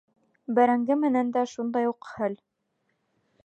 Бәрәңге 0.59 0.97
менән 1.03 1.29
дә 1.37 1.45
шундай 1.53 1.93
уҡ 1.93 2.11
хәл. 2.15 2.39